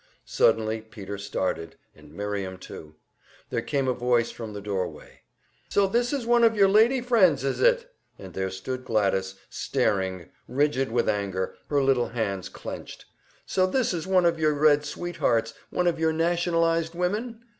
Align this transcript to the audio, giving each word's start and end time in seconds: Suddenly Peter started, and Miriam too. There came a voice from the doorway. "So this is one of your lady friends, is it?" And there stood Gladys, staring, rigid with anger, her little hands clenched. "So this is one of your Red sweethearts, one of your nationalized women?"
Suddenly 0.25 0.81
Peter 0.81 1.19
started, 1.19 1.75
and 1.95 2.11
Miriam 2.11 2.57
too. 2.57 2.95
There 3.51 3.61
came 3.61 3.87
a 3.87 3.93
voice 3.93 4.31
from 4.31 4.53
the 4.53 4.59
doorway. 4.59 5.21
"So 5.69 5.85
this 5.85 6.11
is 6.11 6.25
one 6.25 6.43
of 6.43 6.55
your 6.55 6.67
lady 6.67 7.01
friends, 7.01 7.43
is 7.43 7.61
it?" 7.61 7.93
And 8.17 8.33
there 8.33 8.49
stood 8.49 8.83
Gladys, 8.83 9.35
staring, 9.47 10.31
rigid 10.47 10.91
with 10.91 11.07
anger, 11.07 11.53
her 11.69 11.83
little 11.83 12.07
hands 12.09 12.49
clenched. 12.49 13.05
"So 13.45 13.67
this 13.67 13.93
is 13.93 14.07
one 14.07 14.25
of 14.25 14.39
your 14.39 14.55
Red 14.55 14.83
sweethearts, 14.85 15.53
one 15.69 15.85
of 15.85 15.99
your 15.99 16.13
nationalized 16.13 16.95
women?" 16.95 17.43